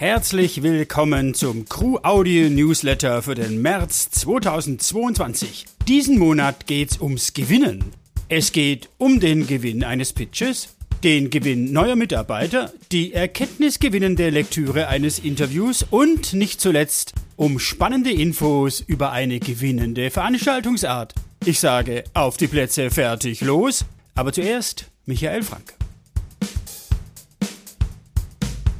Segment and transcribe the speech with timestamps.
[0.00, 5.66] Herzlich willkommen zum Crew Audio Newsletter für den März 2022.
[5.86, 7.84] Diesen Monat geht's ums Gewinnen.
[8.30, 10.74] Es geht um den Gewinn eines Pitches,
[11.04, 18.80] den Gewinn neuer Mitarbeiter, die erkenntnisgewinnende Lektüre eines Interviews und nicht zuletzt um spannende Infos
[18.80, 21.12] über eine gewinnende Veranstaltungsart.
[21.44, 25.79] Ich sage auf die Plätze fertig los, aber zuerst Michael Frank.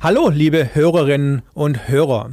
[0.03, 2.31] Hallo, liebe Hörerinnen und Hörer.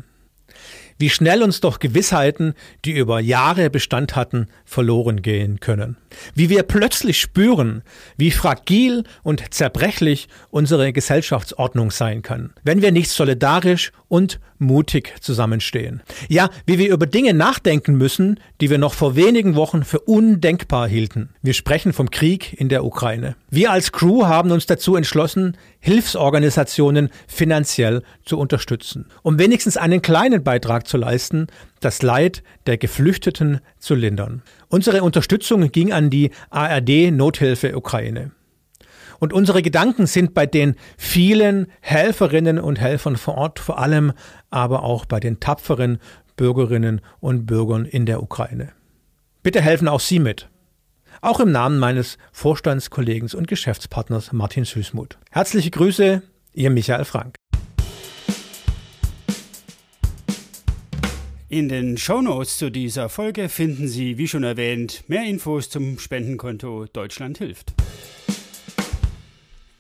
[0.98, 5.98] Wie schnell uns doch Gewissheiten, die über Jahre Bestand hatten, verloren gehen können.
[6.34, 7.84] Wie wir plötzlich spüren,
[8.18, 16.02] wie fragil und zerbrechlich unsere Gesellschaftsordnung sein kann, wenn wir nicht solidarisch und mutig zusammenstehen.
[16.30, 20.88] Ja, wie wir über Dinge nachdenken müssen, die wir noch vor wenigen Wochen für undenkbar
[20.88, 21.30] hielten.
[21.42, 23.36] Wir sprechen vom Krieg in der Ukraine.
[23.50, 30.44] Wir als Crew haben uns dazu entschlossen, Hilfsorganisationen finanziell zu unterstützen, um wenigstens einen kleinen
[30.44, 31.48] Beitrag zu leisten,
[31.80, 34.42] das Leid der Geflüchteten zu lindern.
[34.70, 38.32] Unsere Unterstützung ging an die ARD Nothilfe Ukraine.
[39.20, 44.14] Und unsere Gedanken sind bei den vielen Helferinnen und Helfern vor Ort, vor allem
[44.50, 46.00] aber auch bei den tapferen
[46.36, 48.70] Bürgerinnen und Bürgern in der Ukraine.
[49.42, 50.50] Bitte helfen auch Sie mit.
[51.22, 55.18] Auch im Namen meines Vorstandskollegen und Geschäftspartners Martin Süßmuth.
[55.32, 56.22] Herzliche Grüße,
[56.54, 57.36] Ihr Michael Frank.
[61.50, 66.88] In den Shownotes zu dieser Folge finden Sie, wie schon erwähnt, mehr Infos zum Spendenkonto
[66.92, 67.74] Deutschland hilft.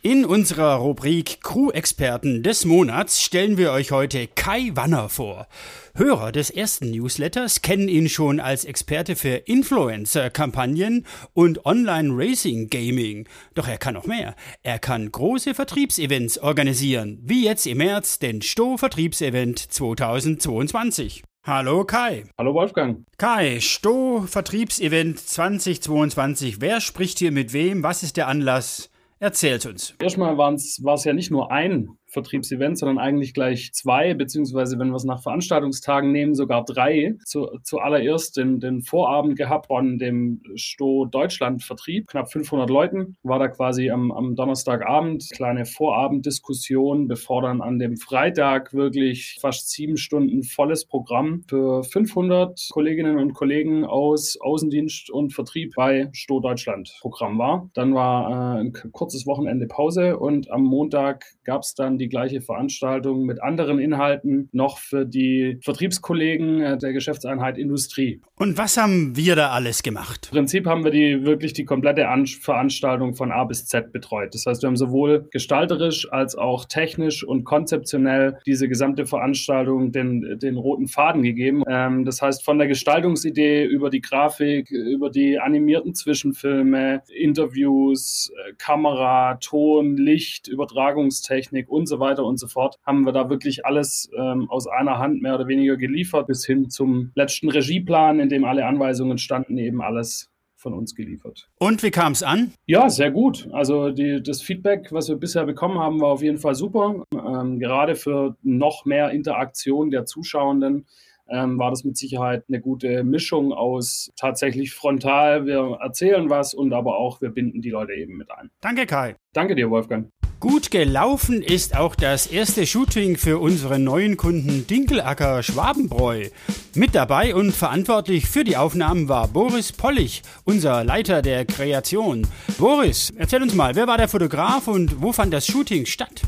[0.02, 5.50] In unserer Rubrik Crew-Experten des Monats stellen wir euch heute Kai Wanner vor.
[5.94, 13.28] Hörer des ersten Newsletters kennen ihn schon als Experte für Influencer-Kampagnen und Online-Racing-Gaming.
[13.56, 14.36] Doch er kann noch mehr.
[14.64, 21.24] Er kann große Vertriebsevents organisieren, wie jetzt im März den Sto Vertriebsevent 2022.
[21.48, 22.26] Hallo Kai.
[22.38, 23.06] Hallo Wolfgang.
[23.18, 26.60] Kai, Sto Vertriebsevent 2022.
[26.60, 27.84] Wer spricht hier mit wem?
[27.84, 28.90] Was ist der Anlass?
[29.20, 29.96] Erzählt uns.
[30.02, 34.96] Erstmal war es ja nicht nur ein Vertriebsevent, sondern eigentlich gleich zwei, beziehungsweise wenn wir
[34.96, 37.16] es nach Veranstaltungstagen nehmen, sogar drei.
[37.26, 43.40] Zu, zuallererst den, den Vorabend gehabt von dem Sto Deutschland Vertrieb, knapp 500 Leuten, war
[43.40, 49.98] da quasi am, am Donnerstagabend kleine Vorabenddiskussion, bevor dann an dem Freitag wirklich fast sieben
[49.98, 56.96] Stunden volles Programm für 500 Kolleginnen und Kollegen aus Außendienst und Vertrieb bei Sto Deutschland
[57.02, 57.70] Programm war.
[57.74, 62.42] Dann war äh, ein kurzes Wochenende Pause und am Montag gab es dann die gleiche
[62.42, 68.22] Veranstaltung mit anderen Inhalten noch für die Vertriebskollegen äh, der Geschäftseinheit Industrie.
[68.36, 70.30] Und was haben wir da alles gemacht?
[70.32, 74.34] Im Prinzip haben wir die wirklich die komplette An Veranstaltung von A bis Z betreut.
[74.34, 80.40] Das heißt, wir haben sowohl gestalterisch als auch technisch und konzeptionell diese gesamte Veranstaltung den,
[80.40, 81.64] den roten Faden gegeben.
[81.68, 88.54] Ähm, das heißt, von der Gestaltungsidee über die Grafik, über die animierten Zwischenfilme, Interviews, äh,
[88.58, 94.10] Kamera, Ton, Licht, Übertragungstechnik und so weiter und so fort, haben wir da wirklich alles
[94.18, 98.46] ähm, aus einer Hand mehr oder weniger geliefert, bis hin zum letzten Regieplan, in dem
[98.46, 101.50] alle Anweisungen standen, eben alles von uns geliefert.
[101.60, 102.52] Und wie kam es an?
[102.66, 103.48] Ja, sehr gut.
[103.52, 107.04] Also die, das Feedback, was wir bisher bekommen haben, war auf jeden Fall super.
[107.14, 110.86] Ähm, gerade für noch mehr Interaktion der Zuschauenden
[111.30, 116.74] ähm, war das mit Sicherheit eine gute Mischung aus tatsächlich frontal, wir erzählen was und
[116.74, 118.50] aber auch wir binden die Leute eben mit ein.
[118.62, 119.16] Danke, Kai.
[119.34, 120.10] Danke dir, Wolfgang.
[120.40, 126.30] Gut gelaufen ist auch das erste Shooting für unseren neuen Kunden Dinkelacker Schwabenbräu.
[126.76, 132.28] Mit dabei und verantwortlich für die Aufnahmen war Boris Pollich, unser Leiter der Kreation.
[132.60, 136.22] Boris, erzähl uns mal, wer war der Fotograf und wo fand das Shooting statt?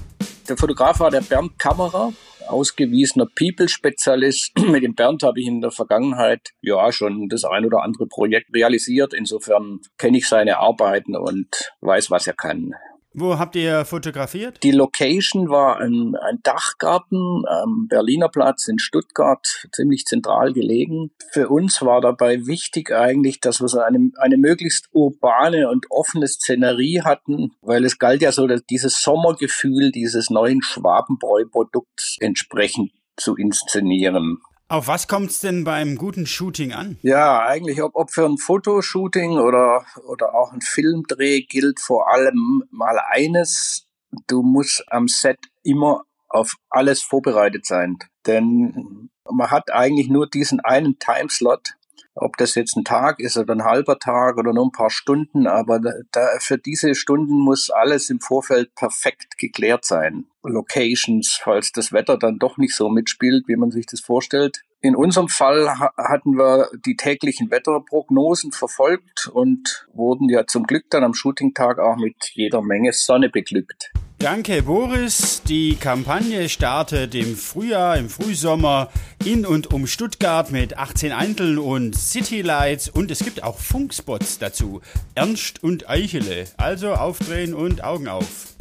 [0.49, 2.11] Der Fotograf war der Bernd Kammerer,
[2.47, 4.57] ausgewiesener People-Spezialist.
[4.69, 8.55] Mit dem Bernd habe ich in der Vergangenheit ja schon das ein oder andere Projekt
[8.55, 9.13] realisiert.
[9.13, 12.73] Insofern kenne ich seine Arbeiten und weiß, was er kann.
[13.19, 14.63] Wo habt ihr fotografiert?
[14.63, 21.11] Die Location war ein, ein Dachgarten am Berliner Platz in Stuttgart, ziemlich zentral gelegen.
[21.33, 26.27] Für uns war dabei wichtig eigentlich, dass wir so eine, eine möglichst urbane und offene
[26.27, 33.35] Szenerie hatten, weil es galt ja so, dass dieses Sommergefühl dieses neuen Schwabenbräu-Produkts entsprechend zu
[33.35, 34.39] inszenieren.
[34.71, 36.99] Auf was kommt es denn beim guten Shooting an?
[37.01, 42.63] Ja, eigentlich, ob, ob für ein Fotoshooting oder, oder auch ein Filmdreh gilt vor allem
[42.69, 43.87] mal eines.
[44.27, 47.97] Du musst am Set immer auf alles vorbereitet sein.
[48.27, 51.73] Denn man hat eigentlich nur diesen einen Timeslot
[52.21, 55.47] ob das jetzt ein Tag ist oder ein halber Tag oder nur ein paar Stunden,
[55.47, 55.79] aber
[56.11, 60.25] da, für diese Stunden muss alles im Vorfeld perfekt geklärt sein.
[60.43, 64.61] Locations, falls das Wetter dann doch nicht so mitspielt, wie man sich das vorstellt.
[64.81, 71.03] In unserem Fall hatten wir die täglichen Wetterprognosen verfolgt und wurden ja zum Glück dann
[71.03, 73.91] am Shootingtag auch mit jeder Menge Sonne beglückt.
[74.19, 75.41] Danke, Boris.
[75.47, 78.89] Die Kampagne startet im Frühjahr, im Frühsommer
[79.23, 84.81] in und um Stuttgart mit 18 Einteln und Citylights und es gibt auch Funkspots dazu.
[85.15, 86.47] Ernst und Eichele.
[86.57, 88.55] Also aufdrehen und Augen auf.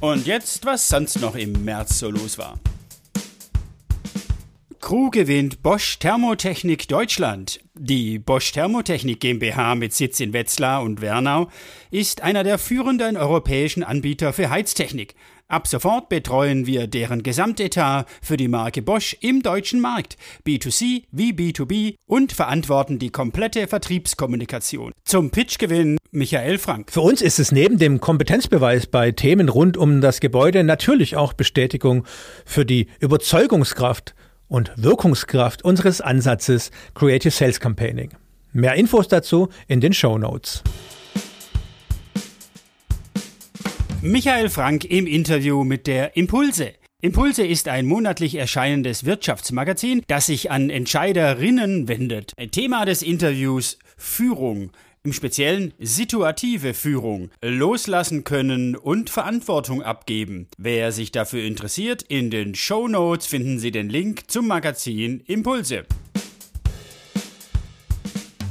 [0.00, 2.58] Und jetzt, was sonst noch im März so los war.
[4.84, 7.58] Crew gewinnt Bosch Thermotechnik Deutschland.
[7.72, 11.48] Die Bosch Thermotechnik GmbH mit Sitz in Wetzlar und Wernau
[11.90, 15.14] ist einer der führenden europäischen Anbieter für Heiztechnik.
[15.48, 21.32] Ab sofort betreuen wir deren Gesamtetat für die Marke Bosch im deutschen Markt, B2C wie
[21.32, 24.92] B2B und verantworten die komplette Vertriebskommunikation.
[25.04, 26.92] Zum Pitchgewinn Michael Frank.
[26.92, 31.32] Für uns ist es neben dem Kompetenzbeweis bei Themen rund um das Gebäude natürlich auch
[31.32, 32.04] Bestätigung
[32.44, 34.14] für die Überzeugungskraft
[34.54, 38.10] und Wirkungskraft unseres Ansatzes Creative Sales Campaigning.
[38.52, 40.62] Mehr Infos dazu in den Show Notes.
[44.00, 46.74] Michael Frank im Interview mit der Impulse.
[47.00, 52.32] Impulse ist ein monatlich erscheinendes Wirtschaftsmagazin, das sich an Entscheiderinnen wendet.
[52.52, 54.70] Thema des Interviews Führung,
[55.04, 60.48] im Speziellen situative Führung, loslassen können und Verantwortung abgeben.
[60.56, 65.84] Wer sich dafür interessiert, in den Show Notes finden Sie den Link zum Magazin Impulse.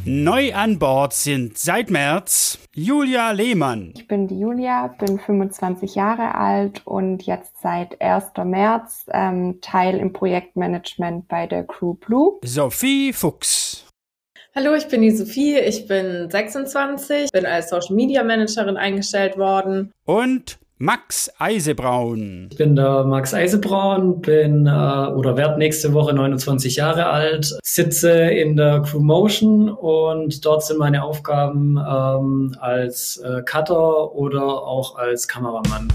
[0.06, 3.94] Neu an Bord sind seit März Julia Lehmann.
[3.96, 8.26] Ich bin die Julia, bin 25 Jahre alt und jetzt seit 1.
[8.44, 12.38] März ähm, Teil im Projektmanagement bei der Crew Blue.
[12.44, 13.86] Sophie Fuchs.
[14.56, 19.92] Hallo, ich bin die Sophie, ich bin 26, bin als Social Media Managerin eingestellt worden.
[20.06, 22.50] Und Max Eisebraun.
[22.52, 28.12] Ich bin der Max Eisebraun, bin äh, oder werde nächste Woche 29 Jahre alt, sitze
[28.12, 34.98] in der Crew Motion und dort sind meine Aufgaben ähm, als äh, Cutter oder auch
[34.98, 35.88] als Kameramann.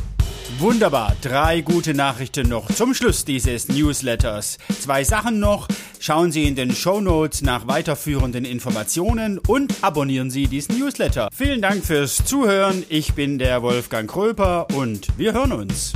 [0.56, 4.56] Wunderbar, drei gute Nachrichten noch zum Schluss dieses Newsletters.
[4.80, 5.68] Zwei Sachen noch.
[6.00, 11.28] Schauen Sie in den Show Notes nach weiterführenden Informationen und abonnieren Sie diesen Newsletter.
[11.32, 12.84] Vielen Dank fürs Zuhören.
[12.88, 15.92] Ich bin der Wolfgang Kröper und wir hören uns.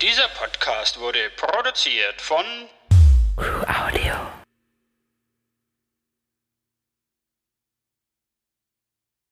[0.00, 2.44] Dieser Podcast wurde produziert von
[3.36, 4.39] Crew Audio.